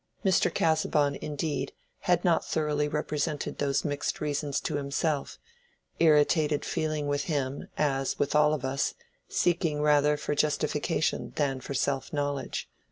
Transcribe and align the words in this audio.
Mr. 0.25 0.51
Casaubon, 0.51 1.13
indeed, 1.17 1.73
had 1.99 2.25
not 2.25 2.43
thoroughly 2.43 2.87
represented 2.87 3.59
those 3.59 3.85
mixed 3.85 4.19
reasons 4.19 4.59
to 4.59 4.75
himself; 4.75 5.37
irritated 5.99 6.65
feeling 6.65 7.05
with 7.07 7.25
him, 7.25 7.67
as 7.77 8.17
with 8.17 8.33
all 8.33 8.51
of 8.55 8.65
us, 8.65 8.95
seeking 9.29 9.79
rather 9.79 10.17
for 10.17 10.33
justification 10.33 11.33
than 11.35 11.61
for 11.61 11.75
self 11.75 12.11
knowledge. 12.11 12.67